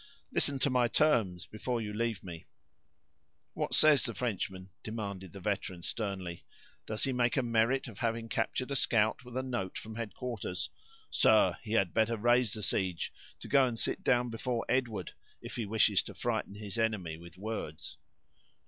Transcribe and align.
Listen 0.31 0.57
to 0.57 0.71
my 0.71 0.87
terms 0.87 1.45
before 1.45 1.79
you 1.79 1.93
leave 1.93 2.23
me." 2.23 2.47
"What 3.53 3.75
says 3.75 4.01
the 4.03 4.15
Frenchman?" 4.15 4.71
demanded 4.81 5.31
the 5.31 5.39
veteran, 5.39 5.83
sternly; 5.83 6.43
"does 6.87 7.03
he 7.03 7.13
make 7.13 7.37
a 7.37 7.43
merit 7.43 7.87
of 7.87 7.99
having 7.99 8.27
captured 8.27 8.71
a 8.71 8.75
scout, 8.75 9.23
with 9.23 9.37
a 9.37 9.43
note 9.43 9.77
from 9.77 9.93
headquarters? 9.93 10.71
Sir, 11.11 11.55
he 11.61 11.73
had 11.73 11.93
better 11.93 12.17
raise 12.17 12.53
this 12.53 12.69
siege, 12.71 13.13
to 13.41 13.47
go 13.47 13.63
and 13.65 13.77
sit 13.77 14.03
down 14.03 14.31
before 14.31 14.65
Edward 14.67 15.11
if 15.39 15.55
he 15.55 15.67
wishes 15.67 16.01
to 16.01 16.15
frighten 16.15 16.55
his 16.55 16.79
enemy 16.79 17.15
with 17.17 17.37
words." 17.37 17.99